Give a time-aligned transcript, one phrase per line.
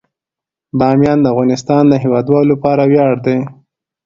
[0.79, 3.37] بامیان د افغانستان د هیوادوالو لپاره ویاړ دی.